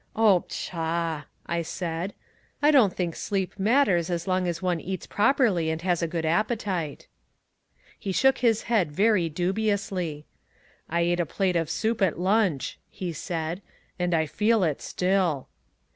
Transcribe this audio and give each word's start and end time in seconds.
"Oh, 0.15 0.39
pshaw," 0.47 1.25
I 1.45 1.61
said; 1.61 2.15
"I 2.59 2.71
don't 2.71 2.91
think 2.91 3.15
sleep 3.15 3.59
matters 3.59 4.09
as 4.09 4.25
long 4.27 4.47
as 4.47 4.59
one 4.59 4.81
eats 4.81 5.05
properly 5.05 5.69
and 5.69 5.79
has 5.83 6.01
a 6.01 6.07
good 6.07 6.25
appetite." 6.25 7.07
He 7.99 8.11
shook 8.11 8.39
his 8.39 8.63
head 8.63 8.91
very 8.91 9.29
dubiously. 9.29 10.25
"I 10.89 11.01
ate 11.01 11.19
a 11.19 11.25
plate 11.27 11.55
of 11.55 11.69
soup 11.69 12.01
at 12.01 12.19
lunch," 12.19 12.79
he 12.89 13.13
said, 13.13 13.61
"and 13.99 14.15
I 14.15 14.25
feel 14.25 14.63
it 14.63 14.81
still." 14.81 15.49